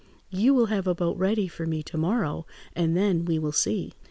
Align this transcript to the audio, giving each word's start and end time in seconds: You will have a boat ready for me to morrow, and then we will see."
You 0.31 0.55
will 0.55 0.65
have 0.65 0.87
a 0.87 0.95
boat 0.95 1.15
ready 1.17 1.47
for 1.47 1.67
me 1.67 1.83
to 1.83 1.95
morrow, 1.95 2.47
and 2.75 2.97
then 2.97 3.23
we 3.23 3.37
will 3.37 3.51
see." 3.51 3.93